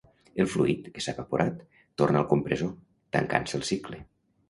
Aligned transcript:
El 0.43 0.47
fluid, 0.53 0.87
que 0.95 1.03
s'ha 1.07 1.15
evaporat, 1.17 1.61
torna 2.03 2.25
al 2.25 2.29
compressor, 2.35 2.75
tancant-se 3.19 3.63
el 3.63 3.71
cicle. 3.73 4.07